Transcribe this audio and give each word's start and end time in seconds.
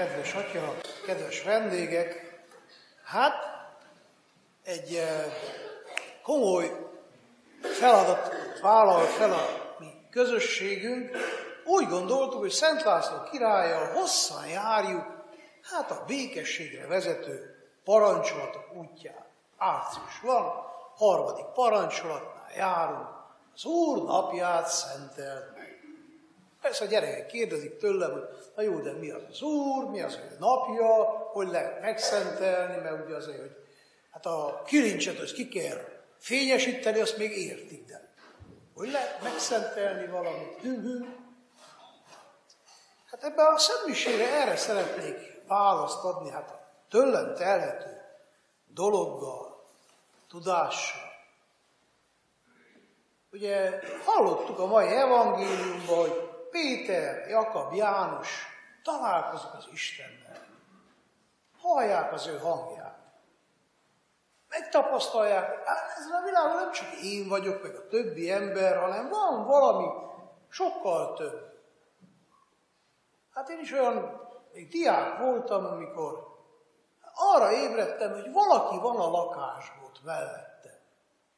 kedves 0.00 0.34
atya, 0.34 0.74
kedves 1.06 1.42
vendégek, 1.42 2.40
hát 3.04 3.34
egy 4.64 4.94
eh, 4.94 5.24
komoly 6.22 6.70
feladat 7.62 8.32
vállal 8.62 9.04
fel 9.04 9.32
a 9.32 9.46
mi 9.78 9.86
közösségünk. 10.10 11.16
Úgy 11.64 11.88
gondoltuk, 11.88 12.40
hogy 12.40 12.50
Szent 12.50 12.82
László 12.82 13.22
királlyal 13.30 13.92
hosszan 13.92 14.46
járjuk, 14.46 15.04
hát 15.62 15.90
a 15.90 16.04
békességre 16.06 16.86
vezető 16.86 17.64
parancsolatok 17.84 18.74
útján. 18.74 19.26
Árcius 19.56 20.20
van, 20.22 20.52
harmadik 20.96 21.46
parancsolatnál 21.54 22.50
járunk, 22.56 23.08
az 23.54 23.64
Úr 23.64 24.02
napját 24.06 24.68
szentelt. 24.68 25.49
Persze 26.60 26.84
a 26.84 26.88
gyerekek 26.88 27.26
kérdezik 27.26 27.76
tőlem, 27.76 28.10
hogy 28.10 28.28
na 28.56 28.62
jó, 28.62 28.80
de 28.80 28.92
mi 28.92 29.10
az 29.10 29.22
az 29.30 29.42
Úr, 29.42 29.84
mi 29.84 30.00
az 30.00 30.14
ő 30.14 30.36
napja, 30.38 30.86
hogy 31.32 31.48
lehet 31.48 31.80
megszentelni, 31.80 32.82
mert 32.82 33.04
ugye 33.04 33.16
azért, 33.16 33.38
hogy 33.38 33.56
hát 34.10 34.26
a 34.26 34.62
kilincset, 34.66 35.18
hogy 35.18 35.32
ki 35.32 35.48
kell 35.48 35.78
fényesíteni, 36.18 37.00
azt 37.00 37.16
még 37.16 37.36
értik, 37.36 37.84
de 37.84 38.08
hogy 38.74 38.90
lehet 38.90 39.22
megszentelni 39.22 40.06
valamit. 40.06 40.60
Hű-hű. 40.60 41.04
Hát 43.10 43.24
ebben 43.24 43.46
a 43.46 43.58
szemmisére 43.58 44.40
erre 44.40 44.56
szeretnék 44.56 45.42
választ 45.46 46.04
adni, 46.04 46.30
hát 46.30 46.50
a 46.50 46.60
tőlem 46.90 47.34
telhető 47.34 48.00
dologgal, 48.66 49.64
tudással. 50.28 51.08
Ugye 53.32 53.80
hallottuk 54.04 54.58
a 54.58 54.66
mai 54.66 54.86
evangéliumban, 54.86 55.98
hogy 55.98 56.29
Péter, 56.50 57.28
Jakab, 57.28 57.74
János 57.74 58.46
találkozik 58.82 59.54
az 59.56 59.68
Istennel. 59.72 60.46
Hallják 61.58 62.12
az 62.12 62.26
ő 62.26 62.38
hangját. 62.38 62.98
Megtapasztalják, 64.48 65.66
hát 65.66 65.96
ezen 65.96 66.12
a 66.12 66.24
világon 66.24 66.56
nem 66.56 66.72
csak 66.72 66.88
én 67.02 67.28
vagyok, 67.28 67.62
meg 67.62 67.74
a 67.74 67.86
többi 67.86 68.30
ember, 68.30 68.76
hanem 68.76 69.08
van 69.08 69.46
valami 69.46 69.86
sokkal 70.48 71.14
több. 71.14 71.50
Hát 73.34 73.48
én 73.48 73.58
is 73.58 73.72
olyan, 73.72 74.20
még 74.52 74.68
diák 74.68 75.18
voltam, 75.18 75.64
amikor 75.64 76.28
arra 77.14 77.52
ébredtem, 77.52 78.12
hogy 78.12 78.32
valaki 78.32 78.78
van 78.78 78.96
a 78.96 79.10
lakásban 79.10 79.84
ott 79.84 80.04
mellette. 80.04 80.80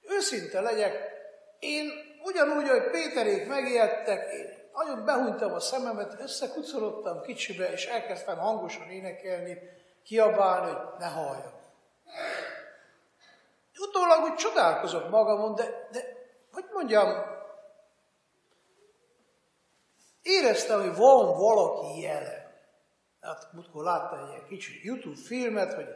Őszinte 0.02 0.60
legyek, 0.60 1.10
én 1.58 1.90
ugyanúgy, 2.24 2.68
hogy 2.68 2.90
Péterék 2.90 3.48
megijedtek, 3.48 4.32
én 4.32 4.61
nagyon 4.74 5.04
behunytam 5.04 5.52
a 5.52 5.60
szememet, 5.60 6.20
összekucorodtam 6.20 7.22
kicsibe, 7.22 7.72
és 7.72 7.86
elkezdtem 7.86 8.38
hangosan 8.38 8.90
énekelni, 8.90 9.58
kiabálni, 10.04 10.70
hogy 10.72 10.98
ne 10.98 11.06
halljak. 11.06 11.60
Utólag 13.78 14.22
úgy 14.22 14.34
csodálkozok 14.34 15.10
magamon, 15.10 15.54
de, 15.54 15.88
de 15.92 16.00
hogy 16.52 16.64
mondjam, 16.72 17.24
éreztem, 20.22 20.80
hogy 20.80 20.96
van 20.96 21.36
valaki 21.36 22.00
jelen. 22.00 22.50
Hát 23.20 23.52
múltkor 23.52 23.84
láttam 23.84 24.18
egy 24.18 24.28
ilyen 24.28 24.46
kicsi 24.46 24.80
YouTube 24.84 25.20
filmet, 25.26 25.74
hogy 25.74 25.88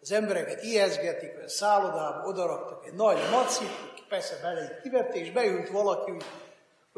az 0.00 0.12
embereket 0.12 0.62
ijeszgetik, 0.62 1.34
hogy 1.34 1.44
a 1.44 1.48
szállodába 1.48 2.26
odaraktak 2.26 2.86
egy 2.86 2.94
nagy 2.94 3.18
macit, 3.30 4.06
persze 4.08 4.38
bele 4.42 4.80
kivette, 4.82 5.14
és 5.14 5.30
beült 5.30 5.68
valaki, 5.68 6.10
hogy 6.10 6.24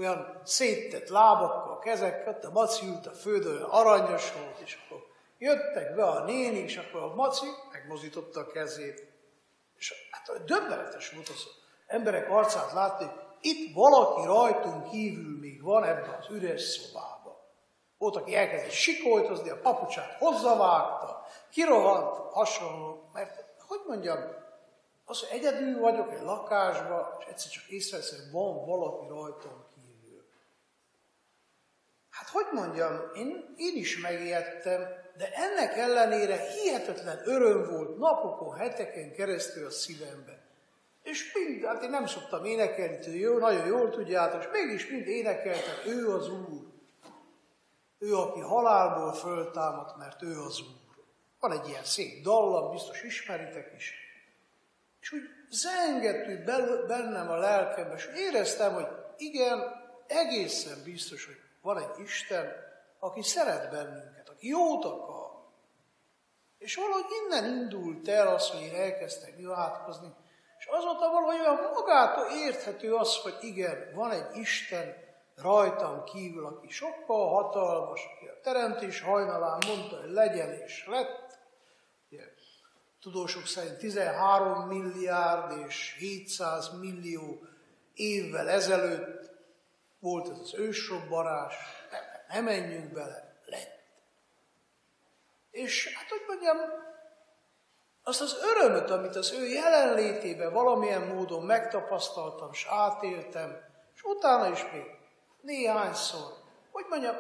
olyan 0.01 0.41
széttett 0.45 1.09
lábakkal, 1.09 1.79
kezekkel, 1.79 2.39
a 2.43 2.51
maci 2.51 2.87
ült 2.87 3.07
a 3.07 3.11
földön, 3.11 3.63
aranyos 3.63 4.33
volt, 4.33 4.59
és 4.59 4.79
akkor 4.85 5.07
jöttek 5.39 5.95
be 5.95 6.05
a 6.05 6.25
nénik, 6.25 6.65
és 6.65 6.77
akkor 6.77 7.03
a 7.03 7.15
maci 7.15 7.47
megmozította 7.73 8.41
a 8.41 8.47
kezét. 8.47 9.09
És 9.77 9.95
hát 10.11 10.45
döbbenetes 10.45 11.11
volt 11.11 11.29
az 11.29 11.47
emberek 11.87 12.31
arcát 12.31 12.73
látni, 12.73 13.11
itt 13.41 13.75
valaki 13.75 14.27
rajtunk 14.27 14.91
kívül 14.91 15.39
még 15.39 15.63
van 15.63 15.85
ebben 15.85 16.17
az 16.21 16.27
üres 16.31 16.63
szobában. 16.63 17.37
Volt, 17.99 18.17
aki 18.17 18.37
elkezdett 18.37 18.71
sikoltozni, 18.71 19.51
a 19.51 19.61
papucsát 19.61 20.17
hozzavágta, 20.19 21.27
kirohant, 21.51 22.33
hasonló, 22.33 23.11
mert 23.13 23.45
hogy 23.67 23.81
mondjam, 23.87 24.19
az, 25.05 25.21
hogy 25.21 25.39
egyedül 25.39 25.81
vagyok 25.81 26.13
egy 26.13 26.23
lakásban, 26.23 27.17
és 27.19 27.25
egyszer 27.25 27.51
csak 27.51 27.69
észreveszem, 27.69 28.31
van 28.33 28.67
valaki 28.67 29.07
Hát 29.07 29.70
hogy 32.33 32.47
mondjam, 32.53 33.01
én, 33.15 33.55
én 33.57 33.77
is 33.77 34.01
megijedtem, 34.01 34.81
de 35.17 35.33
ennek 35.33 35.77
ellenére 35.77 36.37
hihetetlen 36.37 37.21
öröm 37.25 37.71
volt 37.71 37.99
napokon, 37.99 38.57
heteken 38.57 39.13
keresztül 39.13 39.67
a 39.67 39.71
szívemben. 39.71 40.39
És 41.03 41.33
mind, 41.33 41.65
hát 41.65 41.83
én 41.83 41.91
nem 41.91 42.07
szoktam 42.07 42.45
énekelni, 42.45 43.19
jó, 43.19 43.39
nagyon 43.39 43.67
jól 43.67 43.91
tudjátok, 43.91 44.43
és 44.43 44.49
mégis 44.53 44.89
mind 44.89 45.07
énekeltem, 45.07 45.75
ő 45.87 46.15
az 46.15 46.29
Úr. 46.29 46.69
Ő, 47.99 48.17
aki 48.17 48.41
halálból 48.41 49.13
föltámadt, 49.13 49.97
mert 49.97 50.23
ő 50.23 50.41
az 50.41 50.61
Úr. 50.61 51.05
Van 51.41 51.53
egy 51.53 51.69
ilyen 51.69 51.85
szép 51.85 52.23
dallam, 52.23 52.71
biztos 52.71 53.03
ismeritek 53.03 53.73
is. 53.77 53.95
És 55.01 55.13
úgy 55.13 55.23
zengett 55.51 56.45
bennem 56.87 57.31
a 57.31 57.37
lelkembe, 57.37 57.95
és 57.95 58.09
éreztem, 58.17 58.75
hogy 58.75 58.87
igen, 59.17 59.63
egészen 60.07 60.83
biztos, 60.85 61.27
hogy 61.27 61.41
van 61.61 61.79
egy 61.79 61.99
Isten, 62.05 62.53
aki 62.99 63.23
szeret 63.23 63.71
bennünket, 63.71 64.29
aki 64.29 64.49
jót 64.49 64.85
akar. 64.85 65.31
És 66.59 66.75
valahogy 66.75 67.05
innen 67.25 67.45
indult 67.45 68.09
el 68.09 68.35
az, 68.35 68.51
hogy 68.51 68.61
én 68.61 68.75
elkezdtek 68.75 69.39
imádkozni, 69.39 70.15
és 70.59 70.67
azóta 70.67 71.11
valahogy 71.11 71.41
olyan 71.41 71.71
magától 71.75 72.27
érthető 72.31 72.95
az, 72.95 73.17
hogy 73.17 73.37
igen, 73.41 73.91
van 73.95 74.11
egy 74.11 74.37
Isten 74.37 74.95
rajtam 75.37 76.05
kívül, 76.05 76.47
aki 76.47 76.69
sokkal 76.69 77.29
hatalmas, 77.29 78.01
aki 78.15 78.27
a 78.27 78.41
teremtés 78.43 79.01
hajnalán 79.01 79.59
mondta, 79.67 80.01
hogy 80.01 80.11
legyen 80.11 80.53
és 80.53 80.87
lett. 80.87 81.39
Ugye, 82.11 82.23
tudósok 83.01 83.47
szerint 83.47 83.79
13 83.79 84.67
milliárd 84.67 85.59
és 85.67 85.97
700 85.99 86.79
millió 86.81 87.41
évvel 87.95 88.49
ezelőtt 88.49 89.30
volt 90.01 90.29
ez 90.31 90.39
az 90.39 90.55
ősrobbanás, 90.55 91.55
nem 92.29 92.45
menjünk 92.45 92.93
bele, 92.93 93.41
lett. 93.45 93.79
És 95.51 95.95
hát, 95.97 96.09
hogy 96.09 96.23
mondjam, 96.27 96.57
azt 98.03 98.21
az 98.21 98.37
örömöt, 98.43 98.91
amit 98.91 99.17
az 99.17 99.33
ő 99.33 99.47
jelenlétében 99.47 100.53
valamilyen 100.53 101.03
módon 101.03 101.43
megtapasztaltam, 101.43 102.49
és 102.53 102.67
átéltem, 102.71 103.61
és 103.95 104.03
utána 104.03 104.49
is 104.49 104.71
még 104.73 104.85
néhányszor, 105.41 106.33
hogy 106.73 106.85
mondjam, 106.89 107.17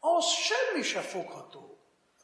az 0.00 0.24
semmi 0.26 0.82
se 0.82 1.00
fogható. 1.00 1.78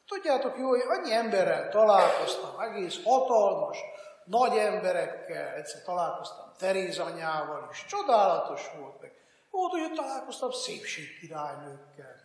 Tudjátok 0.07 0.57
jó, 0.57 0.67
hogy 0.67 0.81
annyi 0.87 1.13
emberrel 1.13 1.69
találkoztam, 1.69 2.59
egész 2.59 3.03
hatalmas, 3.03 3.77
nagy 4.25 4.57
emberekkel, 4.57 5.53
egyszer 5.53 5.81
találkoztam 5.81 6.51
Teréz 6.57 6.99
anyával 6.99 7.67
is, 7.71 7.85
csodálatos 7.85 8.71
volt 8.77 9.01
meg. 9.01 9.11
Volt, 9.51 9.71
hogy 9.71 9.93
találkoztam 9.93 10.51
szépségkirálynőkkel. 10.51 12.21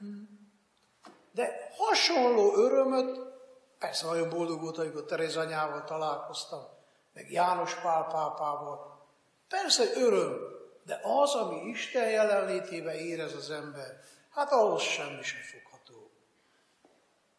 De 1.33 1.71
hasonló 1.77 2.55
örömöt, 2.55 3.21
persze 3.79 4.07
nagyon 4.07 4.31
boldog 4.31 4.61
volt, 4.61 4.79
amikor 4.79 5.05
Teréz 5.05 5.37
anyával 5.37 5.85
találkoztam, 5.85 6.67
meg 7.13 7.31
János 7.31 7.75
Pál 7.75 8.05
pápával. 8.05 9.05
Persze 9.49 9.85
öröm, 9.95 10.39
de 10.85 11.01
az, 11.03 11.35
ami 11.35 11.69
Isten 11.69 12.11
jelenlétében 12.11 12.95
érez 12.95 13.35
az 13.35 13.51
ember, 13.51 14.01
hát 14.31 14.53
ahhoz 14.53 14.83
semmi 14.83 15.23
sem 15.23 15.41
fogható. 15.41 16.11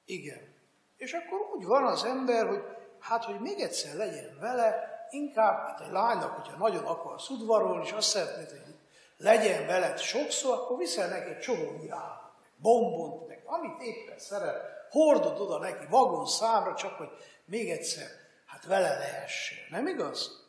Igen. 0.05 0.55
És 0.97 1.13
akkor 1.13 1.39
úgy 1.55 1.65
van 1.65 1.85
az 1.85 2.03
ember, 2.03 2.47
hogy 2.47 2.63
hát, 2.99 3.23
hogy 3.23 3.39
még 3.39 3.59
egyszer 3.59 3.95
legyen 3.95 4.37
vele, 4.39 4.97
inkább, 5.09 5.67
hát 5.67 5.81
egy 5.81 5.91
lánynak, 5.91 6.31
hogyha 6.31 6.57
nagyon 6.57 6.83
akar 6.83 7.15
udvarolni, 7.29 7.85
és 7.85 7.91
azt 7.91 8.09
szeretné, 8.09 8.59
hogy 8.59 8.75
legyen 9.17 9.65
veled 9.65 9.99
sokszor, 9.99 10.53
akkor 10.53 10.77
viszel 10.77 11.07
neki 11.07 11.29
egy 11.29 11.39
csomó 11.39 11.77
virágot, 11.81 12.31
bombont, 12.55 13.27
meg 13.27 13.41
amit 13.45 13.81
éppen 13.81 14.19
szeret, 14.19 14.61
hordod 14.89 15.39
oda 15.39 15.59
neki 15.59 15.85
vagon 15.89 16.25
számra, 16.25 16.75
csak 16.75 16.97
hogy 16.97 17.09
még 17.45 17.69
egyszer, 17.69 18.07
hát 18.45 18.65
vele 18.65 18.89
lehessen. 18.89 19.57
Nem 19.69 19.87
igaz? 19.87 20.45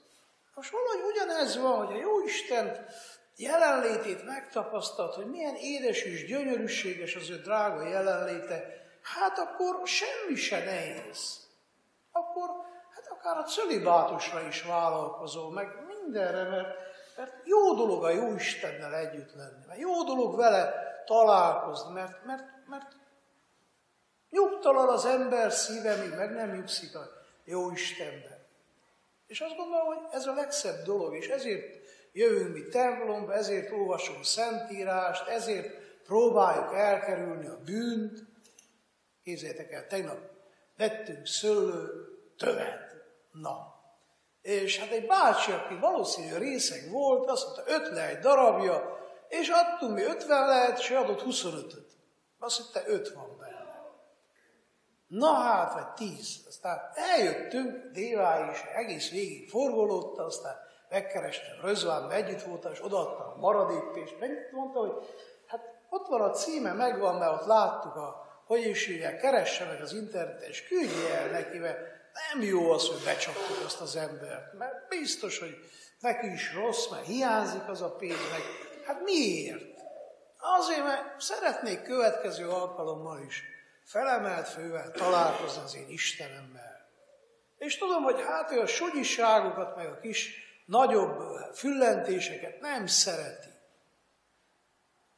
Most 0.55 0.71
valahogy 0.71 1.11
ugyanez 1.13 1.59
van, 1.61 1.87
hogy 1.87 1.97
a 1.97 2.01
jó 2.01 2.25
Isten 2.25 2.87
jelenlétét 3.37 4.25
megtapasztalt, 4.25 5.15
hogy 5.15 5.27
milyen 5.27 5.55
édes 5.55 6.03
és 6.03 6.27
gyönyörűséges 6.27 7.15
az 7.15 7.31
ő 7.31 7.37
drága 7.37 7.89
jelenléte, 7.89 8.65
hát 9.03 9.39
akkor 9.39 9.81
semmi 9.85 10.35
se 10.35 10.65
nehéz. 10.65 11.47
Akkor 12.13 12.49
hát 12.95 13.07
akár 13.11 13.37
a 13.37 13.43
cölibátusra 13.43 14.47
is 14.47 14.63
vállalkozol, 14.63 15.51
meg 15.51 15.69
mindenre, 15.87 16.43
mert 16.43 16.88
mert 17.19 17.35
jó 17.45 17.75
dolog 17.75 18.05
a 18.05 18.11
jó 18.11 18.35
Istennel 18.35 18.95
együtt 18.95 19.35
lenni, 19.35 19.65
mert 19.67 19.81
jó 19.81 20.03
dolog 20.03 20.37
vele 20.37 20.75
találkozni, 21.07 21.93
mert, 21.93 22.25
mert, 22.25 22.45
mert 22.67 22.97
nyugtalan 24.31 24.89
az 24.89 25.05
ember 25.05 25.53
szíve, 25.53 25.97
míg 25.97 26.15
meg 26.15 26.31
nem 26.31 26.51
nyugszik 26.51 26.97
a 26.97 27.09
jó 27.45 27.71
Istenben. 27.71 28.47
És 29.27 29.41
azt 29.41 29.57
gondolom, 29.57 29.87
hogy 29.87 29.99
ez 30.11 30.27
a 30.27 30.35
legszebb 30.35 30.85
dolog, 30.85 31.17
és 31.17 31.29
ezért 31.29 31.79
jövünk 32.13 32.55
mi 32.55 32.63
templomba, 32.63 33.35
ezért 33.35 33.71
olvasunk 33.71 34.25
szentírást, 34.25 35.29
ezért 35.29 35.75
próbáljuk 36.05 36.75
elkerülni 36.75 37.47
a 37.47 37.59
bűnt. 37.65 38.19
Képzeljétek 39.23 39.73
el, 39.73 39.87
tegnap 39.87 40.19
vettünk 40.77 41.27
szőlő 41.27 42.09
tövet. 42.37 42.97
Na. 43.33 43.78
És 44.49 44.79
hát 44.79 44.91
egy 44.91 45.07
bácsi, 45.07 45.53
aki 45.53 45.75
valószínűleg 45.75 46.41
részeg 46.41 46.91
volt, 46.91 47.31
azt 47.31 47.45
mondta, 47.45 47.73
öt 47.73 47.89
le 47.89 48.19
darabja, 48.21 48.99
és 49.29 49.49
adtunk 49.49 49.95
mi 49.95 50.03
50 50.03 50.47
lehet, 50.47 50.79
és 50.79 50.91
adott 50.91 51.23
25-öt. 51.23 51.87
Azt 52.39 52.59
mondta, 52.59 52.93
5 52.93 53.13
van 53.13 53.37
benne. 53.39 53.57
Na 55.07 55.33
hát, 55.33 55.73
vagy 55.73 56.09
10. 56.09 56.45
Aztán 56.49 56.79
eljöttünk, 56.95 57.91
Dévá 57.93 58.51
is 58.51 58.63
egész 58.75 59.11
végig 59.11 59.49
forgolódta, 59.49 60.25
aztán 60.25 60.57
megkerestem 60.89 61.61
Rözvánba, 61.63 62.15
együtt 62.15 62.43
voltam, 62.43 62.73
és 62.73 62.85
odaadtam 62.85 63.27
a 63.27 63.39
maradékpést. 63.39 64.19
Meg 64.21 64.49
mondta, 64.53 64.79
hogy 64.79 64.93
hát 65.47 65.61
ott 65.91 66.07
van 66.07 66.21
a 66.21 66.31
címe, 66.31 66.73
megvan, 66.73 67.15
mert 67.15 67.41
ott 67.41 67.47
láttuk 67.47 67.97
a 67.97 68.27
hogy 68.47 68.67
is 68.67 68.87
hívják, 68.87 69.21
keresse 69.21 69.65
meg 69.65 69.81
az 69.81 69.93
interneten, 69.93 70.49
és 70.49 70.67
küldje 70.67 71.19
el 71.19 71.31
neki, 71.31 71.59
mert 71.59 71.79
nem 72.13 72.43
jó 72.43 72.71
az, 72.71 72.87
hogy 72.89 73.03
becsaptuk 73.05 73.65
azt 73.65 73.81
az 73.81 73.97
embert, 73.97 74.53
mert 74.53 74.89
biztos, 74.89 75.39
hogy 75.39 75.57
neki 76.01 76.33
is 76.33 76.55
rossz, 76.55 76.89
mert 76.91 77.07
hiányzik 77.07 77.69
az 77.69 77.83
a 77.83 77.91
pénz, 77.91 78.31
meg 78.31 78.41
hát 78.87 79.03
miért? 79.03 79.65
Azért, 80.39 80.83
mert 80.83 81.21
szeretnék 81.21 81.83
következő 81.83 82.49
alkalommal 82.49 83.23
is 83.27 83.43
felemelt 83.85 84.49
fővel 84.49 84.91
találkozni 84.91 85.63
az 85.63 85.75
én 85.75 85.89
Istenemmel. 85.89 86.89
És 87.59 87.79
tudom, 87.79 88.03
hogy 88.03 88.21
hát 88.21 88.51
ő 88.51 88.61
a 88.61 88.67
sogyiságokat, 88.67 89.77
meg 89.77 89.87
a 89.87 90.01
kis 90.01 90.47
nagyobb 90.67 91.21
füllentéseket 91.55 92.61
nem 92.61 92.87
szereti. 92.87 93.49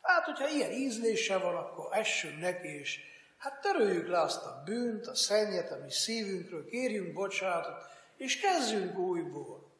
Hát, 0.00 0.24
hogyha 0.24 0.48
ilyen 0.48 0.70
ízlése 0.70 1.38
van, 1.38 1.56
akkor 1.56 1.96
essünk 1.96 2.40
neki, 2.40 2.78
és 2.78 3.00
hát 3.40 3.60
töröljük 3.60 4.08
le 4.08 4.20
azt 4.20 4.44
a 4.44 4.62
bűnt, 4.64 5.06
a 5.06 5.14
szennyet, 5.14 5.72
ami 5.72 5.90
szívünkről, 5.90 6.66
kérjünk 6.66 7.12
bocsánatot, 7.12 7.74
és 8.16 8.40
kezdjünk 8.40 8.98
újból. 8.98 9.72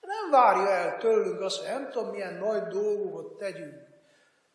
Nem 0.00 0.30
várja 0.30 0.68
el 0.68 0.98
tőlünk 0.98 1.40
azt, 1.40 1.58
hogy 1.58 1.68
nem 1.68 1.90
tudom, 1.90 2.10
milyen 2.10 2.34
nagy 2.34 2.62
dolgokat 2.62 3.38
tegyünk. 3.38 3.90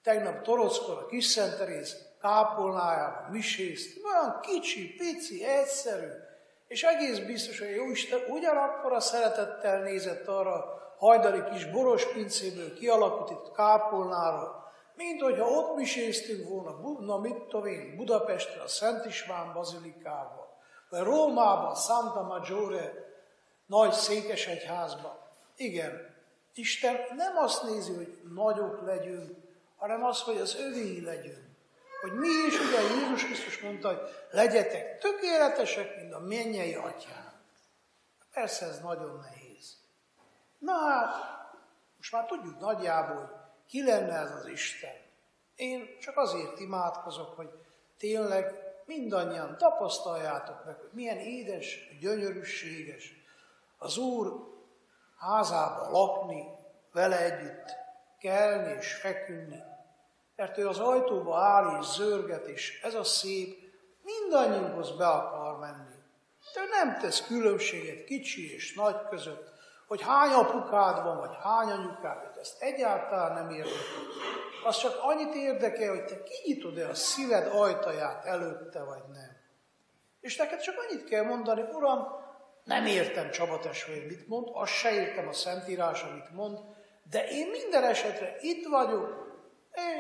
Tegnap 0.04 0.42
Torockor 0.42 0.98
a 0.98 1.06
Kis 1.06 1.26
Szent 1.26 1.58
Teréz 1.58 1.98
kápolnájában 2.22 3.32
misézt, 3.32 4.06
olyan 4.06 4.40
kicsi, 4.42 4.96
pici, 4.96 5.46
egyszerű, 5.46 6.10
és 6.68 6.84
egész 6.84 7.20
biztos, 7.20 7.60
hogy 7.60 7.76
Jóisten 7.76 8.20
ugyanakkor 8.30 8.94
a 8.94 9.00
szeretettel 9.00 9.82
nézett 9.82 10.28
arra 10.28 10.66
hajdani 10.98 11.44
kis 11.50 11.66
boros 11.66 12.06
pincéből 12.14 12.74
kialakított 12.74 13.56
kápolnára, 13.56 14.67
mint 14.98 15.22
hogyha 15.22 15.48
ott 15.48 15.76
miséztünk 15.76 16.50
volna, 16.50 17.00
na 17.00 17.18
mit 17.18 17.36
tudom 17.36 17.66
én, 17.66 17.96
Budapesten 17.96 18.62
a 18.62 18.68
Szent 18.68 19.06
István 19.06 19.54
bazilikában, 19.54 20.46
vagy 20.90 21.02
Rómában, 21.02 21.76
Santa 21.76 22.22
Maggiore 22.22 22.94
nagy 23.66 23.92
székesegyházban. 23.92 25.18
Igen, 25.56 26.16
Isten 26.54 26.96
nem 27.16 27.38
azt 27.38 27.64
nézi, 27.64 27.94
hogy 27.94 28.22
nagyok 28.34 28.82
legyünk, 28.86 29.32
hanem 29.78 30.04
azt, 30.04 30.24
hogy 30.24 30.38
az 30.38 30.56
övéi 30.56 31.02
legyünk. 31.02 31.46
Hogy 32.02 32.14
mi 32.14 32.28
is, 32.48 32.60
ugye 32.60 32.82
Jézus 32.82 33.26
Krisztus 33.26 33.62
mondta, 33.62 33.88
hogy 33.88 34.00
legyetek 34.32 35.00
tökéletesek, 35.00 35.96
mint 35.96 36.14
a 36.14 36.20
mennyei 36.20 36.74
atyám. 36.74 37.34
Persze 38.34 38.66
ez 38.66 38.80
nagyon 38.80 39.20
nehéz. 39.20 39.78
Na 40.60 40.74
hát, 40.74 41.16
most 41.98 42.12
már 42.12 42.26
tudjuk 42.26 42.60
nagyjából, 42.60 43.18
hogy 43.18 43.37
ki 43.68 43.84
lenne 43.84 44.14
ez 44.14 44.32
az 44.32 44.48
Isten. 44.48 44.96
Én 45.56 45.98
csak 46.00 46.18
azért 46.18 46.60
imádkozok, 46.60 47.36
hogy 47.36 47.50
tényleg 47.98 48.68
mindannyian 48.86 49.58
tapasztaljátok 49.58 50.66
meg, 50.66 50.76
hogy 50.76 50.90
milyen 50.92 51.18
édes, 51.18 51.98
gyönyörűséges 52.00 53.14
az 53.78 53.98
Úr 53.98 54.34
házába 55.18 55.90
lakni, 55.92 56.44
vele 56.92 57.20
együtt 57.20 57.76
kelni 58.20 58.74
és 58.74 58.94
feküdni. 58.94 59.64
Mert 60.36 60.58
ő 60.58 60.68
az 60.68 60.80
ajtóba 60.80 61.38
áll 61.38 61.80
és 61.80 61.86
zörget, 61.86 62.48
és 62.48 62.82
ez 62.84 62.94
a 62.94 63.04
szép 63.04 63.58
mindannyiunkhoz 64.04 64.98
be 64.98 65.08
akar 65.08 65.60
menni. 65.60 65.96
De 66.54 66.62
nem 66.72 67.00
tesz 67.00 67.26
különbséget 67.26 68.04
kicsi 68.04 68.54
és 68.54 68.74
nagy 68.74 69.08
között, 69.10 69.54
hogy 69.88 70.02
hány 70.02 70.32
apukád 70.32 71.04
van, 71.04 71.18
vagy 71.18 71.36
hány 71.42 71.72
anyukád, 71.72 72.27
ezt 72.48 72.62
egyáltalán 72.62 73.34
nem 73.34 73.50
érdekel. 73.50 74.04
Az 74.64 74.78
csak 74.78 74.98
annyit 75.02 75.36
érdekel, 75.36 75.90
hogy 75.90 76.06
te 76.06 76.24
kinyitod-e 76.24 76.88
a 76.88 76.96
szíved 76.96 77.48
ajtaját 77.56 78.26
előtte, 78.26 78.84
vagy 78.84 79.04
nem. 79.14 79.38
És 80.22 80.36
neked 80.36 80.60
csak 80.60 80.76
annyit 80.78 81.04
kell 81.04 81.24
mondani, 81.24 81.62
Uram, 81.74 82.08
nem 82.64 82.86
értem 82.86 83.32
Csaba 83.32 83.60
testvér 83.60 84.06
mit 84.06 84.28
mond, 84.28 84.48
azt 84.52 84.72
se 84.72 84.92
értem 84.92 85.28
a 85.28 85.34
Szentírás, 85.34 86.04
amit 86.04 86.34
mond, 86.34 86.60
de 87.10 87.28
én 87.28 87.48
minden 87.48 87.84
esetre 87.84 88.38
itt 88.40 88.68
vagyok, 88.68 89.36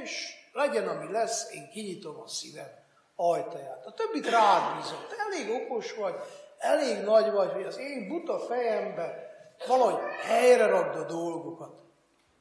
és 0.01 0.33
legyen, 0.53 0.87
ami 0.87 1.11
lesz, 1.11 1.53
én 1.53 1.69
kinyitom 1.69 2.19
a 2.19 2.27
szívem 2.27 2.69
ajtaját. 3.15 3.85
A 3.85 3.93
többit 3.93 4.29
rád 4.29 4.75
bízom. 4.75 4.99
Te 5.09 5.15
elég 5.29 5.61
okos 5.61 5.93
vagy, 5.93 6.15
elég 6.57 7.03
nagy 7.03 7.31
vagy, 7.31 7.51
hogy 7.51 7.65
az 7.65 7.77
én 7.77 8.07
buta 8.07 8.39
fejembe 8.39 9.35
valahogy 9.67 10.01
helyre 10.21 10.65
rakd 10.65 10.95
a 10.95 11.03
dolgokat. 11.03 11.86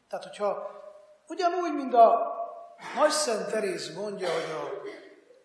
Tehát, 0.08 0.24
hogyha 0.24 0.70
ugyanúgy, 1.28 1.74
mint 1.74 1.94
a 1.94 2.34
Nagy 2.94 3.10
Szent 3.10 3.50
Teréz 3.50 3.94
mondja, 3.94 4.32
hogy 4.32 4.50
a, 4.50 4.88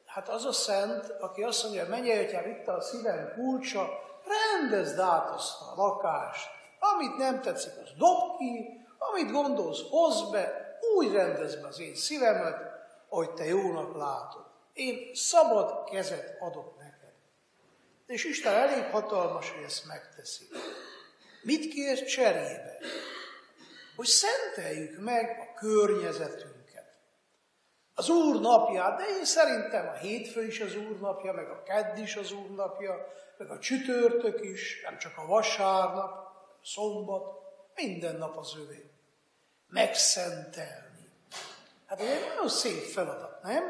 hát 0.06 0.30
az 0.30 0.46
a 0.46 0.52
szent, 0.52 1.10
aki 1.20 1.44
azt 1.44 1.64
mondja, 1.64 1.88
menj 1.88 2.12
el, 2.12 2.46
itt 2.46 2.68
a 2.68 2.82
szívem 2.82 3.32
kulcsa, 3.36 3.90
rendezd 4.26 5.00
át 5.00 5.30
azt 5.30 5.62
a 5.62 5.74
lakást. 5.76 6.50
Amit 6.80 7.18
nem 7.18 7.42
tetszik, 7.42 7.72
az 7.84 7.90
dob 7.98 8.38
ki, 8.38 8.80
amit 8.98 9.32
gondolsz, 9.32 9.82
hozd 9.90 10.32
be, 10.32 10.78
úgy 10.96 11.12
rendezd 11.12 11.62
be 11.62 11.68
az 11.68 11.80
én 11.80 11.96
szívemet, 11.96 12.58
ahogy 13.10 13.34
te 13.34 13.46
jónak 13.46 13.96
látod. 13.96 14.46
Én 14.74 15.14
szabad 15.14 15.84
kezet 15.90 16.38
adok 16.40 16.78
neked. 16.78 17.14
És 18.06 18.24
Isten 18.24 18.54
elég 18.54 18.84
hatalmas, 18.92 19.52
hogy 19.52 19.64
ezt 19.64 19.86
megteszi. 19.86 20.44
Mit 21.42 21.74
kér 21.74 22.04
cserébe? 22.04 22.78
Hogy 23.96 24.06
szenteljük 24.06 25.00
meg 25.00 25.38
a 25.40 25.60
környezetünket. 25.60 26.62
Az 27.94 28.10
Úr 28.10 28.40
napját, 28.40 28.98
de 28.98 29.04
én 29.18 29.26
szerintem 29.26 29.88
a 29.88 29.98
hétfő 29.98 30.46
is 30.46 30.60
az 30.60 30.76
Úr 30.76 31.00
napja, 31.00 31.34
meg 31.34 31.50
a 31.50 31.64
kedd 31.64 31.98
is 31.98 32.16
az 32.16 32.32
Úr 32.32 32.50
napja, 32.50 33.08
meg 33.38 33.50
a 33.50 33.60
csütörtök 33.60 34.42
is, 34.42 34.82
nem 34.84 34.98
csak 34.98 35.18
a 35.18 35.26
vasárnap, 35.26 36.12
a 36.12 36.60
szombat, 36.64 37.40
minden 37.76 38.16
nap 38.16 38.38
az 38.38 38.56
övé. 38.58 38.92
Megszentelni. 39.68 41.12
Hát 41.86 42.00
ez 42.00 42.08
egy 42.08 42.28
nagyon 42.28 42.50
szép 42.50 42.84
feladat, 42.84 43.44
nem? 43.44 43.64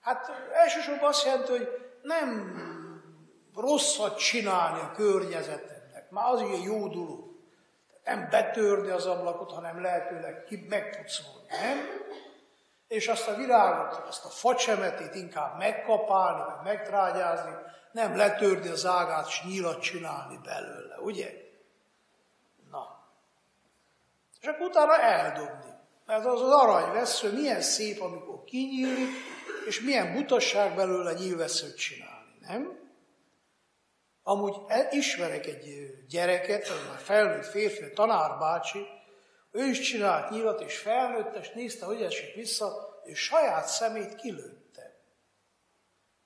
Hát 0.00 0.30
elsősorban 0.52 1.08
azt 1.08 1.24
jelenti, 1.24 1.50
hogy 1.50 1.68
nem 2.02 2.54
rosszat 3.54 4.18
csinálni 4.18 4.80
a 4.80 4.92
környezetemnek. 4.92 6.10
Már 6.10 6.32
az 6.32 6.40
egy 6.40 6.62
jó 6.62 6.88
dolog. 6.88 7.33
Nem 8.04 8.28
betörni 8.30 8.90
az 8.90 9.06
ablakot, 9.06 9.52
hanem 9.52 9.80
lehetőleg 9.80 10.44
ki 10.44 10.66
megpucolni, 10.68 11.46
nem? 11.48 11.78
És 12.88 13.08
azt 13.08 13.28
a 13.28 13.34
virágot, 13.34 14.06
azt 14.08 14.24
a 14.24 14.28
facsemetét 14.28 15.14
inkább 15.14 15.58
megkapálni, 15.58 16.42
meg 16.48 16.64
megtrágyázni, 16.64 17.52
nem 17.92 18.16
letörni 18.16 18.68
az 18.68 18.86
ágát, 18.86 19.26
és 19.26 19.42
nyílat 19.44 19.80
csinálni 19.80 20.38
belőle, 20.44 20.96
ugye? 20.98 21.30
Na. 22.70 23.08
És 24.40 24.46
akkor 24.46 24.66
utána 24.66 25.00
eldobni. 25.00 25.72
Mert 26.06 26.24
az 26.24 26.42
az 26.42 26.50
aranyvesző 26.50 27.32
milyen 27.32 27.60
szép, 27.60 28.00
amikor 28.00 28.44
kinyílik, 28.44 29.08
és 29.66 29.80
milyen 29.80 30.12
butasság 30.12 30.74
belőle 30.74 31.12
nyílveszőt 31.12 31.76
csinálni, 31.76 32.38
nem? 32.40 32.83
Amúgy 34.26 34.56
ismerek 34.90 35.46
egy 35.46 35.94
gyereket, 36.08 36.68
az 36.68 36.86
már 36.88 36.98
felnőtt 36.98 37.44
férfi, 37.46 37.92
tanárbácsi, 37.92 38.86
ő 39.50 39.64
is 39.64 39.80
csinált 39.80 40.30
nyílat, 40.30 40.60
és 40.60 40.78
felnőtt, 40.78 41.34
és 41.34 41.50
nézte, 41.50 41.84
hogy 41.86 42.02
esik 42.02 42.34
vissza, 42.34 43.00
és 43.02 43.18
saját 43.18 43.66
szemét 43.66 44.14
kilőtte. 44.14 44.96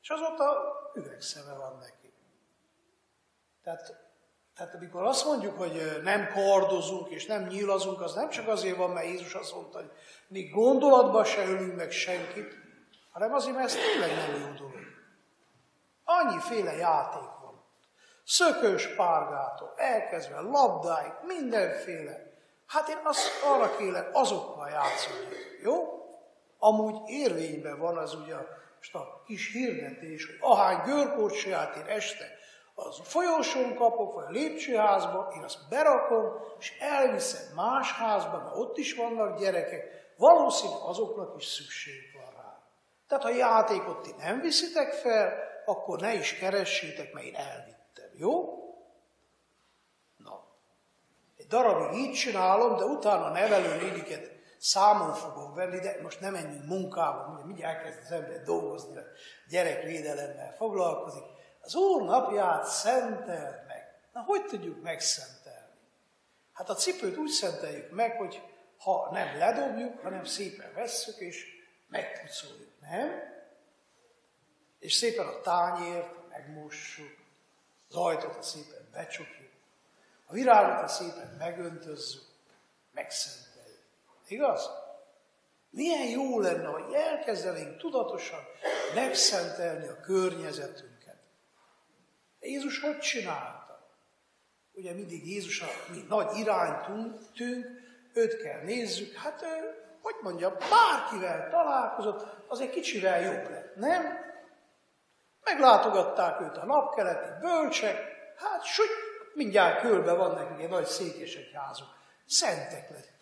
És 0.03 0.09
azóta 0.09 0.73
üvegszeme 0.95 1.55
van 1.55 1.79
neki. 1.79 2.13
Tehát, 3.63 3.95
tehát 4.55 4.75
amikor 4.75 5.03
azt 5.03 5.25
mondjuk, 5.25 5.59
hogy 5.59 6.01
nem 6.03 6.29
kardozunk 6.29 7.09
és 7.09 7.27
nem 7.27 7.47
nyílazunk, 7.47 8.01
az 8.01 8.15
nem 8.15 8.29
csak 8.29 8.49
azért 8.49 8.77
van, 8.77 8.91
mert 8.91 9.07
Jézus 9.07 9.35
azt 9.35 9.55
mondta, 9.55 9.79
hogy 9.79 9.91
mi 10.29 10.49
gondolatba 10.49 11.25
se 11.25 11.47
ölünk 11.47 11.77
meg 11.77 11.91
senkit, 11.91 12.55
hanem 13.13 13.35
azért, 13.35 13.57
mert 13.57 13.69
ez 13.69 13.75
tényleg 13.75 14.11
nem 14.11 14.41
jó 14.41 14.53
dolog. 14.53 14.87
annyiféle 16.05 16.73
játék 16.73 17.38
van. 18.29 18.53
Szökős 18.53 18.95
párgától, 18.95 19.73
elkezdve 19.77 20.41
labdáig, 20.41 21.13
mindenféle. 21.23 22.27
Hát 22.67 22.89
én 22.89 23.01
azt 23.05 23.31
arra 23.45 23.77
kérlek, 23.77 24.09
azokkal 24.13 24.69
játszani. 24.69 25.17
Jó? 25.63 26.03
Amúgy 26.59 27.09
érvényben 27.11 27.79
van 27.79 27.97
az 27.97 28.15
ugye 28.15 28.35
most 28.77 28.95
a 28.95 29.23
kis 29.27 29.53
hirdetés, 29.53 30.27
hogy 30.27 30.37
ahány 30.41 30.83
görkócsaját 30.85 31.77
én 31.77 31.87
este 31.87 32.37
az 32.75 33.01
folyosón 33.03 33.75
kapok, 33.75 34.15
vagy 34.15 34.25
a 34.25 34.31
lépcsőházba, 34.31 35.33
én 35.37 35.43
azt 35.43 35.69
berakom, 35.69 36.25
és 36.59 36.79
elviszem 36.81 37.55
más 37.55 37.93
házba, 37.93 38.39
mert 38.39 38.57
ott 38.57 38.77
is 38.77 38.95
vannak 38.95 39.39
gyerekek, 39.39 40.13
valószínűleg 40.17 40.81
azoknak 40.83 41.35
is 41.37 41.45
szükség 41.45 41.95
van 42.15 42.33
rá. 42.37 42.59
Tehát 43.09 43.25
ha 43.25 43.31
játékot 43.31 44.03
ti 44.03 44.15
nem 44.19 44.41
viszitek 44.41 44.93
fel, 44.93 45.33
akkor 45.65 46.01
ne 46.01 46.15
is 46.15 46.35
keressétek, 46.35 47.13
mert 47.13 47.27
én 47.27 47.35
elvittem, 47.35 47.78
jó? 48.19 48.63
Na, 50.17 50.45
egy 51.37 51.47
darabig 51.47 51.99
így 51.99 52.13
csinálom, 52.13 52.77
de 52.77 52.85
utána 52.85 53.31
nevelő 53.31 53.77
néniket 53.77 54.31
számon 54.59 55.15
fogom 55.15 55.55
venni, 55.55 55.79
de 55.79 55.99
most 56.03 56.21
nem 56.21 56.33
menjünk 56.33 56.65
munkába, 56.65 57.33
ugye 57.35 57.45
mindjárt 57.45 57.77
elkezd 57.77 58.03
az 58.05 58.13
ember 58.13 58.43
dolgozni, 58.43 58.97
a 58.97 59.03
gyerekvédelemmel 59.49 60.55
foglalkozik. 60.57 61.23
Az 61.61 61.75
Úr 61.75 62.03
napját 62.03 62.65
szenteld 62.65 63.67
meg. 63.67 64.01
Na, 64.13 64.21
hogy 64.21 64.45
tudjuk 64.45 64.83
megszentelni? 64.83 65.59
Hát 66.53 66.69
a 66.69 66.75
cipőt 66.75 67.17
úgy 67.17 67.31
szenteljük 67.31 67.91
meg, 67.91 68.17
hogy 68.17 68.43
ha 68.79 69.09
nem 69.13 69.39
ledobjuk, 69.39 70.01
hanem 70.03 70.25
szépen 70.25 70.75
vesszük 70.75 71.17
és 71.17 71.47
megpucoljuk, 71.89 72.81
nem? 72.81 73.11
És 74.79 74.95
szépen 74.95 75.27
a 75.27 75.41
tányért 75.41 76.29
megmossuk, 76.29 77.17
az 77.89 77.97
ajtót 77.97 78.43
szépen 78.43 78.89
becsukjuk, 78.93 79.51
a 80.27 80.33
virágot 80.33 80.89
szépen 80.89 81.37
megöntözzük, 81.39 82.23
megszenteljük. 82.93 83.81
Igaz? 84.29 84.71
Milyen 85.71 86.09
jó 86.09 86.41
lenne, 86.41 86.67
ha 86.67 86.95
elkezdenénk 86.95 87.77
tudatosan 87.77 88.41
megszentelni 88.95 89.87
a 89.87 90.01
környezetünket. 90.01 91.17
Jézus 92.41 92.81
hogy 92.81 92.99
csinálta? 92.99 93.93
Ugye 94.73 94.93
mindig 94.93 95.27
Jézus 95.27 95.61
a 95.61 95.67
mi 95.93 96.05
nagy 96.09 96.37
iránytünk, 96.37 97.21
őt 98.13 98.43
kell 98.43 98.63
nézzük, 98.63 99.15
hát 99.15 99.43
ő, 99.43 99.85
hogy 100.03 100.15
mondja, 100.23 100.51
bárkivel 100.51 101.51
találkozott, 101.51 102.27
az 102.49 102.61
egy 102.61 102.71
kicsivel 102.71 103.21
jobb 103.21 103.51
lett, 103.51 103.77
nem? 103.77 104.27
Meglátogatták 105.53 106.41
őt 106.41 106.57
a 106.57 106.67
napkeleti 106.67 107.41
bölcsek, 107.41 107.97
hát 108.37 108.65
süt, 108.65 108.91
mindjárt 109.35 109.81
körbe 109.81 110.13
van 110.13 110.35
nekik 110.35 110.65
egy 110.65 110.71
nagy 110.71 110.87
székes 110.87 111.39
házuk. 111.55 111.89
Szentek 112.27 112.91
lett 112.91 113.19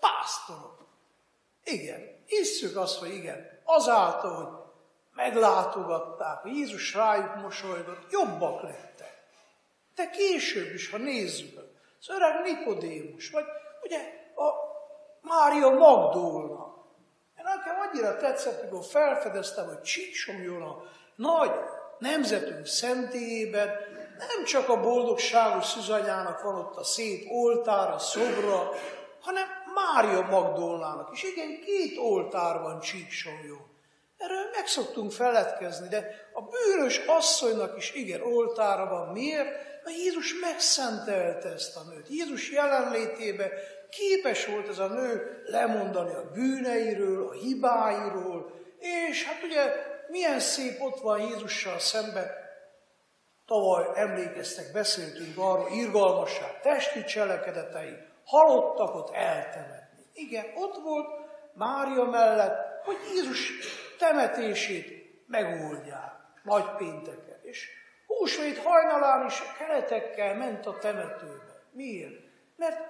pásztorok. 0.00 0.86
Igen, 1.64 2.24
hisszük 2.26 2.76
azt, 2.76 2.98
hogy 2.98 3.14
igen, 3.14 3.60
azáltal, 3.64 4.34
hogy 4.34 4.72
meglátogatták, 5.14 6.42
hogy 6.42 6.56
Jézus 6.56 6.94
rájuk 6.94 7.34
mosolygott, 7.34 8.10
jobbak 8.10 8.62
lettek. 8.62 9.16
De 9.94 10.10
később 10.10 10.74
is, 10.74 10.90
ha 10.90 10.96
nézzük, 10.96 11.58
az 12.00 12.08
öreg 12.08 12.40
Nikodémus, 12.42 13.30
vagy 13.30 13.44
ugye 13.82 13.98
a 14.34 14.52
Mária 15.20 15.70
Magdolna. 15.70 16.57
Annyira 17.92 18.16
tetszett, 18.16 18.62
amikor 18.62 18.84
felfedeztem, 18.84 19.66
hogy 19.66 19.80
Csíksomjon 19.80 20.62
a 20.62 20.82
nagy 21.16 21.50
nemzetünk 21.98 22.66
szentélyében 22.66 23.68
nem 24.18 24.44
csak 24.44 24.68
a 24.68 24.80
boldogságos 24.80 25.66
szüzanyának 25.66 26.42
van 26.42 26.54
ott 26.54 26.76
a 26.76 26.84
szép 26.84 27.24
oltára, 27.30 27.98
szobra, 27.98 28.70
hanem 29.20 29.46
Mária 29.74 30.20
Magdolnának 30.20 31.12
is. 31.12 31.22
Igen, 31.22 31.60
két 31.64 31.98
oltár 31.98 32.60
van 32.60 32.80
Csíksomjó. 32.80 33.56
Erről 34.16 34.48
meg 34.54 34.66
szoktunk 34.66 35.12
feledkezni, 35.12 35.88
de 35.88 36.28
a 36.32 36.40
bűnös 36.42 37.00
asszonynak 37.06 37.76
is 37.76 37.92
igen 37.94 38.20
oltára 38.22 38.88
van. 38.88 39.08
Miért? 39.12 39.66
Mert 39.84 39.96
Jézus 39.96 40.34
megszentelte 40.40 41.48
ezt 41.48 41.76
a 41.76 41.80
nőt. 41.82 42.08
Jézus 42.08 42.50
jelenlétébe 42.50 43.50
képes 43.90 44.46
volt 44.46 44.68
ez 44.68 44.78
a 44.78 44.86
nő 44.86 45.42
lemondani 45.44 46.14
a 46.14 46.30
bűneiről, 46.32 47.28
a 47.28 47.32
hibáiról, 47.32 48.52
és 48.78 49.24
hát 49.24 49.42
ugye 49.42 49.72
milyen 50.08 50.40
szép 50.40 50.80
ott 50.80 51.00
van 51.00 51.20
Jézussal 51.20 51.78
szembe. 51.78 52.46
Tavaly 53.46 53.86
emlékeztek, 53.94 54.72
beszéltünk 54.72 55.38
arról, 55.38 55.68
irgalmasság, 55.70 56.60
testi 56.60 57.04
cselekedetei, 57.04 57.96
halottakot 58.24 59.10
eltemetni. 59.14 60.04
Igen, 60.12 60.44
ott 60.54 60.82
volt 60.82 61.06
Mária 61.54 62.04
mellett, 62.04 62.84
hogy 62.84 62.96
Jézus 63.14 63.52
temetését 63.98 64.98
megoldják 65.26 66.12
nagy 66.42 66.76
pénteken. 66.76 67.38
És 67.42 67.68
húsvét 68.06 68.58
hajnalán 68.58 69.26
is 69.26 69.42
keletekkel 69.58 70.34
ment 70.34 70.66
a 70.66 70.78
temetőbe. 70.78 71.62
Miért? 71.72 72.20
Mert 72.56 72.87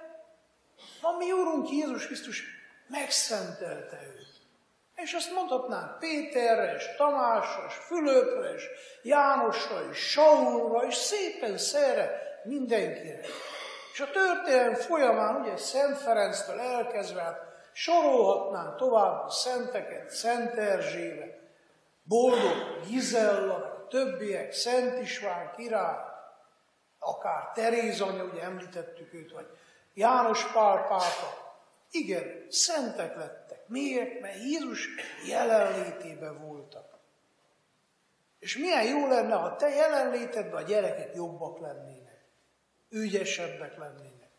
a 1.01 1.17
mi 1.17 1.31
Úrunk 1.31 1.69
Jézus 1.69 2.05
Krisztus 2.05 2.43
megszentelte 2.87 3.99
őt. 4.17 4.27
És 4.95 5.13
azt 5.13 5.33
mondhatnánk 5.33 5.99
Péterre, 5.99 6.75
és 6.75 6.95
Tamásra, 6.97 7.65
és 7.67 7.73
Fülöpre, 7.73 8.53
és 8.53 8.63
Jánosra, 9.01 9.89
és 9.89 9.97
Saulra, 9.97 10.87
és 10.87 10.95
szépen 10.95 11.57
szerre 11.57 12.21
mindenkire. 12.43 13.19
És 13.93 13.99
a 13.99 14.11
történelem 14.11 14.73
folyamán, 14.73 15.41
ugye 15.41 15.57
Szent 15.57 15.97
Ferenctől 15.97 16.59
elkezdve, 16.59 17.21
hát 17.21 17.41
sorolhatnánk 17.73 18.75
tovább 18.75 19.25
a 19.25 19.29
szenteket, 19.29 20.09
Szent 20.09 20.53
Erzsébet, 20.53 21.39
Boldog 22.03 22.81
Gizella, 22.87 23.87
többiek, 23.89 24.53
Szent 24.53 25.01
István 25.01 25.51
király, 25.55 25.97
akár 26.99 27.51
Teréz 27.53 28.01
anya, 28.01 28.23
ugye 28.23 28.41
említettük 28.41 29.13
őt, 29.13 29.31
vagy 29.31 29.47
János 29.99 30.51
Pál 30.51 30.87
pápa. 30.87 31.57
Igen, 31.91 32.45
szentek 32.49 33.15
lettek. 33.15 33.67
Miért? 33.67 34.21
Mert 34.21 34.43
Jézus 34.43 34.87
jelenlétében 35.27 36.47
voltak. 36.47 36.99
És 38.39 38.57
milyen 38.57 38.83
jó 38.83 39.07
lenne, 39.07 39.35
ha 39.35 39.55
te 39.55 39.69
jelenlétedben 39.69 40.63
a 40.63 40.67
gyerekek 40.67 41.15
jobbak 41.15 41.59
lennének 41.59 42.09
ügyesebbek 42.89 43.77
lennének. 43.77 44.29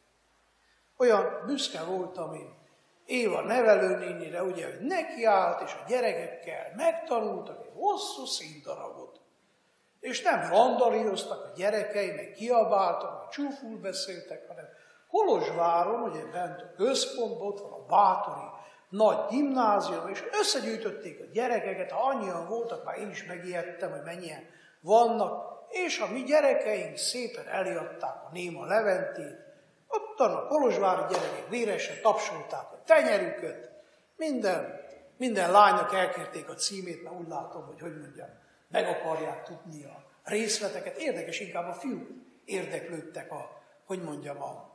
Olyan 0.97 1.43
büszke 1.47 1.83
voltam 1.83 2.35
én 2.35 2.59
Éva 3.07 3.41
nevelőnénire, 3.41 4.43
ugye, 4.43 4.65
hogy 4.65 4.81
nekiállt, 4.81 5.63
és 5.63 5.73
a 5.73 5.85
gyerekekkel 5.89 6.73
megtanultak 6.77 7.65
egy 7.65 7.73
hosszú 7.75 8.25
színdarabot. 8.25 9.21
És 10.01 10.23
nem 10.23 10.49
randalíroztak 10.49 11.45
a 11.45 11.53
gyerekei, 11.57 12.11
meg 12.11 12.33
kiabáltak, 12.33 13.19
meg 13.19 13.29
csúful 13.29 13.77
beszéltek, 13.77 14.49
hanem 14.49 14.69
Kolozsváron, 15.11 16.03
ugye 16.03 16.25
bent 16.33 16.61
a 16.61 16.73
központban, 16.77 17.47
ott 17.47 17.61
van 17.61 17.73
a 17.73 17.87
Bátori 17.87 18.49
nagy 18.89 19.19
gimnázium, 19.29 20.09
és 20.09 20.25
összegyűjtötték 20.41 21.21
a 21.21 21.33
gyerekeket, 21.33 21.91
ha 21.91 22.09
annyian 22.09 22.49
voltak, 22.49 22.85
már 22.85 22.99
én 22.99 23.11
is 23.11 23.25
megijedtem, 23.25 23.91
hogy 23.91 24.03
mennyien 24.05 24.49
vannak, 24.81 25.59
és 25.69 25.99
a 25.99 26.07
mi 26.13 26.23
gyerekeink 26.23 26.97
szépen 26.97 27.49
eliadták 27.49 28.15
a 28.25 28.29
Néma 28.33 28.67
Leventét, 28.67 29.39
ottan 29.89 30.35
a 30.35 30.47
Kolozsvári 30.47 31.15
gyerekek 31.15 31.49
véresen 31.49 31.97
tapsolták 32.03 32.73
a 32.73 32.83
tenyerüket, 32.85 33.71
minden, 34.17 34.81
minden 35.17 35.51
lánynak 35.51 35.95
elkérték 35.95 36.49
a 36.49 36.55
címét, 36.55 37.03
mert 37.03 37.17
úgy 37.17 37.29
látom, 37.29 37.67
hogy 37.67 37.81
hogy 37.81 37.99
mondjam, 38.01 38.29
meg 38.69 38.87
akarják 38.87 39.43
tudni 39.43 39.85
a 39.85 40.05
részleteket. 40.25 40.97
Érdekes, 40.97 41.41
inkább 41.41 41.69
a 41.69 41.73
fiúk 41.73 42.09
érdeklődtek 42.45 43.33
a, 43.33 43.51
hogy 43.87 44.03
mondjam, 44.03 44.43
a, 44.43 44.70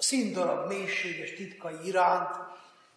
a 0.00 0.02
színdarab 0.02 0.66
mélységes 0.66 1.34
titkai 1.34 1.86
iránt, 1.86 2.36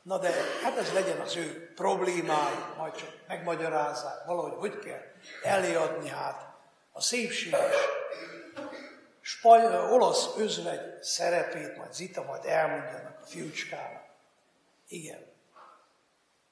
na 0.01 0.17
de 0.17 0.31
hát 0.63 0.77
ez 0.77 0.93
legyen 0.93 1.19
az 1.19 1.35
ő 1.35 1.71
problémája, 1.75 2.73
majd 2.77 2.95
csak 2.95 3.09
megmagyarázzák 3.27 4.25
valahogy, 4.25 4.53
hogy 4.53 4.79
kell 4.79 5.01
eléadni 5.43 6.09
hát 6.09 6.53
a 6.91 7.01
szépséges 7.01 7.75
spanyol, 9.21 9.91
olasz 9.91 10.29
özvegy 10.37 11.03
szerepét 11.03 11.77
majd 11.77 11.93
Zita 11.93 12.23
majd 12.23 12.45
elmondja 12.45 13.17
a 13.21 13.25
fiúcskának. 13.25 14.03
Igen, 14.87 15.25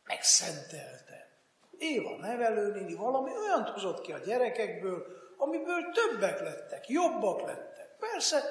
megszentelte. 0.05 1.29
Éva 1.77 2.15
nevelőnéni 2.15 2.93
valami 2.93 3.31
olyan 3.38 3.63
hozott 3.63 4.01
ki 4.01 4.12
a 4.12 4.17
gyerekekből, 4.17 5.05
amiből 5.38 5.91
többek 5.91 6.39
lettek, 6.39 6.89
jobbak 6.89 7.41
lettek. 7.41 7.96
Persze, 8.00 8.43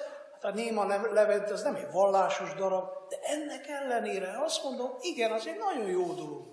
a 0.44 0.50
Néma 0.50 0.86
Levent 1.12 1.50
az 1.50 1.62
nem 1.62 1.74
egy 1.74 1.90
vallásos 1.92 2.54
darab, 2.54 2.88
de 3.08 3.16
ennek 3.22 3.68
ellenére 3.68 4.42
azt 4.44 4.62
mondom, 4.62 4.90
igen, 5.00 5.32
az 5.32 5.46
egy 5.46 5.58
nagyon 5.58 5.90
jó 5.90 6.12
dolog 6.12 6.50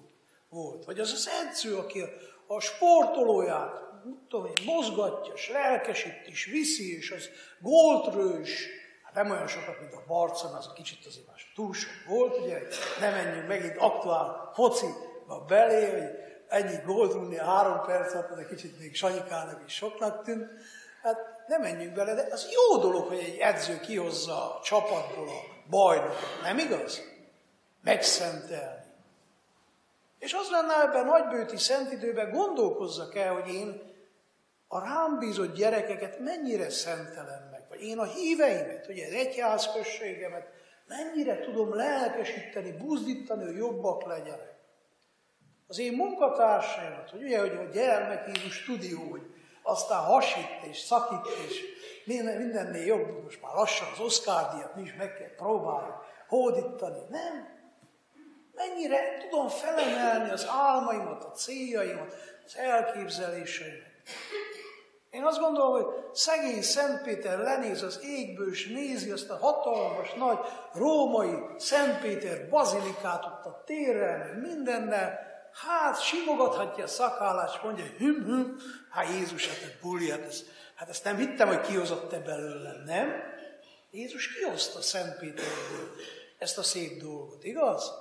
volt. 0.49 0.85
Vagy 0.85 0.99
az 0.99 1.11
az 1.11 1.29
edző, 1.41 1.77
aki 1.77 2.03
a, 2.47 2.59
sportolóját 2.59 3.85
tudom 4.29 4.45
én, 4.45 4.65
mozgatja, 4.65 5.33
és 5.33 5.49
lelkesít, 5.49 6.25
és 6.25 6.45
viszi, 6.45 6.97
és 6.97 7.11
az 7.11 7.29
góldrős, 7.61 8.67
hát 9.03 9.13
nem 9.13 9.31
olyan 9.31 9.47
sokat, 9.47 9.79
mint 9.79 9.93
a 9.93 10.03
Barcon, 10.07 10.53
az 10.53 10.67
a 10.67 10.73
kicsit 10.73 11.05
azért 11.05 11.27
más 11.27 11.51
túl 11.55 11.73
sok 11.73 11.91
volt, 12.07 12.37
ugye, 12.37 12.61
nem 12.99 13.13
menjünk 13.13 13.47
megint 13.47 13.77
aktuál 13.77 14.51
fociba 14.53 15.45
belé, 15.47 15.89
hogy 15.89 16.09
ennyi 16.47 16.75
góldrúni 16.85 17.37
három 17.37 17.85
perc 17.85 18.13
alatt, 18.13 18.29
az 18.29 18.45
kicsit 18.49 18.79
még 18.79 18.95
Sanyikának 18.95 19.61
is 19.65 19.73
soknak 19.73 20.23
tűnt, 20.23 20.49
hát 21.01 21.36
nem 21.47 21.61
menjünk 21.61 21.93
bele, 21.93 22.13
de 22.13 22.27
az 22.31 22.49
jó 22.51 22.79
dolog, 22.79 23.07
hogy 23.07 23.17
egy 23.17 23.37
edző 23.37 23.79
kihozza 23.79 24.55
a 24.55 24.61
csapatból 24.63 25.27
a 25.27 25.69
bajnokot, 25.69 26.41
nem 26.43 26.57
igaz? 26.57 27.01
Megszentelni. 27.83 28.85
És 30.19 30.33
az 30.33 30.49
lenne 30.49 30.81
ebben 30.81 31.05
nagybőti 31.05 31.57
szentidőben 31.57 32.31
gondolkozzak 32.31 33.15
el, 33.15 33.33
hogy 33.33 33.53
én 33.53 33.81
a 34.67 34.79
rám 34.79 35.19
bízott 35.19 35.55
gyerekeket 35.55 36.19
mennyire 36.19 36.69
szentelem 36.69 37.49
meg, 37.51 37.65
vagy 37.69 37.81
én 37.81 37.97
a 37.97 38.03
híveimet, 38.03 38.87
ugye 38.87 39.05
az 39.05 39.13
egyházközségemet 39.13 40.47
mennyire 40.87 41.39
tudom 41.39 41.75
lelkesíteni, 41.75 42.71
buzdítani, 42.71 43.45
hogy 43.45 43.55
jobbak 43.55 44.05
legyenek. 44.05 44.55
Az 45.67 45.79
én 45.79 45.93
munkatársaimat, 45.93 47.09
hogy 47.09 47.23
ugye, 47.23 47.39
hogy 47.39 47.55
a 47.55 47.69
gyermekírus 47.73 48.53
stúdió, 48.53 48.99
hogy 49.09 49.21
aztán 49.67 50.03
hasít 50.03 50.63
és 50.69 50.77
szakít, 50.77 51.25
és 51.47 51.61
minden, 52.05 52.37
mindennél 52.37 52.85
jobb, 52.85 53.23
most 53.23 53.41
már 53.41 53.53
lassan 53.53 53.87
az 53.93 53.99
Oscar 53.99 54.53
díjat 54.53 54.75
mi 54.75 54.81
is 54.81 54.95
meg 54.97 55.13
kell 55.13 55.35
próbálni, 55.35 55.93
hódítani. 56.27 56.99
Nem. 57.09 57.55
Mennyire 58.53 58.97
tudom 59.29 59.47
felemelni 59.47 60.29
az 60.29 60.47
álmaimat, 60.49 61.23
a 61.23 61.31
céljaimat, 61.31 62.13
az 62.45 62.57
elképzeléseimet. 62.57 63.85
Én 65.09 65.23
azt 65.23 65.39
gondolom, 65.39 65.71
hogy 65.71 65.85
szegény 66.13 66.61
Szent 66.61 67.01
Péter 67.01 67.39
lenéz 67.39 67.81
az 67.81 67.99
égből, 68.03 68.51
és 68.51 68.67
nézi 68.67 69.11
azt 69.11 69.29
a 69.29 69.37
hatalmas, 69.37 70.13
nagy 70.13 70.37
római 70.73 71.35
Szent 71.57 71.99
Péter 71.99 72.49
bazilikát 72.49 73.25
ott 73.25 73.45
a 73.45 73.63
térrel, 73.65 74.39
mindennel, 74.39 75.26
hát 75.65 76.01
simogathatja 76.01 76.83
a 76.83 76.87
szakállát, 76.87 77.53
és 77.53 77.61
mondja, 77.61 77.85
hüm, 77.85 78.23
hüm, 78.23 78.57
hát 78.89 79.07
Jézus, 79.09 79.47
hát 79.47 79.61
egy 79.63 79.79
buli, 79.81 80.09
hát, 80.09 80.21
ez, 80.21 80.43
hát 80.75 80.89
ezt 80.89 81.03
nem 81.03 81.17
hittem, 81.17 81.47
hogy 81.47 81.61
kihozott 81.61 82.09
te 82.09 82.19
belőlem, 82.19 82.83
nem? 82.85 83.23
Jézus 83.91 84.33
kihozta 84.33 84.81
Szent 84.81 85.17
Péterből 85.17 85.95
ezt 86.37 86.57
a 86.57 86.63
szép 86.63 87.01
dolgot, 87.01 87.43
igaz? 87.43 87.91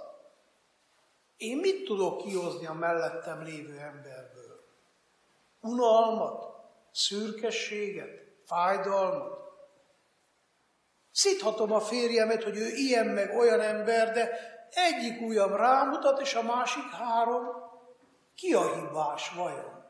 Én 1.37 1.57
mit 1.57 1.85
tudok 1.85 2.23
kihozni 2.23 2.67
a 2.67 2.73
mellettem 2.73 3.43
lévő 3.43 3.79
emberből? 3.79 4.65
Unalmat? 5.61 6.45
Szürkességet? 6.93 8.25
Fájdalmat? 8.47 9.39
Szíthatom 11.13 11.73
a 11.73 11.81
férjemet, 11.81 12.43
hogy 12.43 12.57
ő 12.57 12.69
ilyen 12.69 13.07
meg 13.07 13.37
olyan 13.37 13.61
ember, 13.61 14.13
de 14.13 14.56
egyik 14.77 15.21
ujjam 15.21 15.57
rámutat, 15.57 16.21
és 16.21 16.35
a 16.35 16.43
másik 16.43 16.91
három, 16.91 17.47
ki 18.35 18.55
a 18.55 18.75
hibás 18.75 19.31
vajon? 19.31 19.85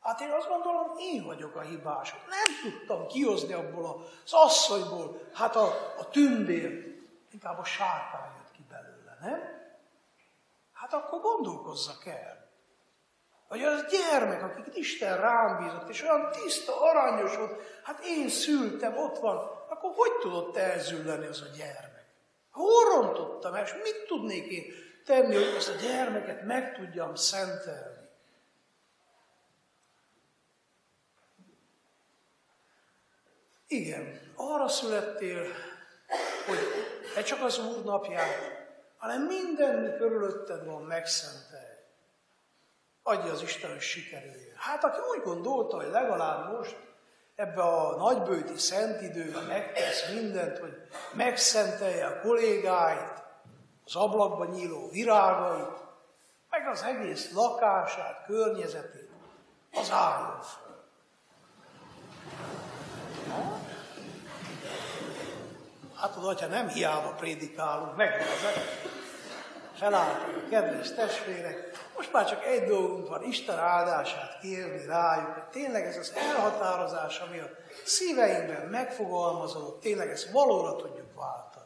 Hát 0.00 0.20
én 0.20 0.30
azt 0.30 0.48
gondolom, 0.48 0.92
én 0.98 1.24
vagyok 1.24 1.56
a 1.56 1.60
hibás. 1.60 2.12
Nem 2.12 2.72
tudtam 2.72 3.06
kihozni 3.06 3.52
abból 3.52 4.04
az 4.24 4.32
asszonyból, 4.32 5.20
hát 5.34 5.56
a, 5.56 5.66
a 5.98 6.08
tündér, 6.10 6.96
inkább 7.32 7.58
a 7.58 7.64
sárkány 7.64 8.30
jött 8.36 8.52
ki 8.52 8.66
belőle, 8.68 9.18
nem? 9.20 9.40
Hát 10.72 10.92
akkor 10.92 11.20
gondolkozzak 11.20 12.06
el. 12.06 12.46
Vagy 13.48 13.62
az 13.62 13.84
gyermek, 13.90 14.42
akiket 14.42 14.76
Isten 14.76 15.20
rám 15.20 15.62
bízott, 15.62 15.88
és 15.88 16.02
olyan 16.02 16.30
tiszta, 16.30 16.80
aranyos 16.80 17.36
volt, 17.36 17.60
hát 17.82 18.04
én 18.04 18.28
szültem, 18.28 18.96
ott 18.96 19.18
van, 19.18 19.36
akkor 19.68 19.92
hogy 19.96 20.12
tudott 20.20 20.56
elzülleni 20.56 21.26
az 21.26 21.40
a 21.40 21.56
gyermek? 21.56 21.97
Hol 22.58 22.84
rontottam 22.84 23.54
el, 23.54 23.64
és 23.64 23.74
mit 23.82 24.04
tudnék 24.06 24.50
én 24.50 24.64
tenni, 25.04 25.34
hogy 25.34 25.54
ezt 25.56 25.68
a 25.68 25.80
gyermeket 25.80 26.42
meg 26.42 26.74
tudjam 26.74 27.14
szentelni? 27.14 28.08
Igen, 33.66 34.32
arra 34.36 34.68
születtél, 34.68 35.46
hogy 36.46 36.58
ne 37.14 37.22
csak 37.22 37.42
az 37.42 37.58
Úr 37.58 37.84
napját, 37.84 38.66
hanem 38.96 39.22
minden, 39.22 39.78
mi 39.82 39.96
körülötted 39.96 40.64
van, 40.64 40.82
megszentelj. 40.82 41.76
Adja 43.02 43.32
az 43.32 43.42
Isten, 43.42 43.70
hogy 43.70 43.80
sikerüljön. 43.80 44.56
Hát 44.56 44.84
aki 44.84 44.98
úgy 45.16 45.22
gondolta, 45.22 45.76
hogy 45.76 45.90
legalább 45.90 46.52
most 46.52 46.76
ebbe 47.38 47.62
a 47.62 47.96
nagybőti 47.96 48.58
szent 48.58 49.02
időben 49.02 49.44
megtesz 49.44 50.10
mindent, 50.12 50.58
hogy 50.58 50.72
megszentelje 51.12 52.06
a 52.06 52.20
kollégáit, 52.20 53.22
az 53.84 53.96
ablakban 53.96 54.48
nyíló 54.48 54.88
virágait, 54.90 55.86
meg 56.50 56.68
az 56.68 56.82
egész 56.82 57.32
lakását, 57.32 58.24
környezetét, 58.26 59.10
az 59.72 59.90
álljon 59.90 60.40
fel. 60.40 60.84
Hát 65.94 66.12
tudod, 66.12 66.40
ha 66.40 66.46
nem 66.46 66.68
hiába 66.68 67.08
prédikálunk, 67.08 67.96
meg 67.96 68.22
felálltak 68.22 68.62
a 69.80 70.24
kedves 70.50 70.94
testvérek, 70.94 71.70
most 71.96 72.12
már 72.12 72.28
csak 72.28 72.44
egy 72.44 72.64
dolgunk 72.64 73.08
van, 73.08 73.22
Isten 73.22 73.58
áldását 73.58 74.38
kérni 74.40 74.86
rájuk, 74.86 75.32
hogy 75.32 75.42
tényleg 75.42 75.86
ez 75.86 75.96
az 75.96 76.12
elhatározás, 76.16 77.18
ami 77.18 77.38
a 77.38 77.50
szíveinkben 77.84 78.66
megfogalmazódott, 78.66 79.80
tényleg 79.80 80.10
ezt 80.10 80.30
valóra 80.30 80.76
tudjuk 80.76 81.14
váltani. 81.14 81.57